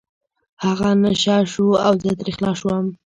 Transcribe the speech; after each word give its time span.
هغه 0.63 0.89
نشه 1.03 1.37
شو 1.51 1.67
او 1.85 1.93
زه 2.03 2.11
ترې 2.19 2.31
خلاص 2.37 2.57
شوم. 2.61 2.85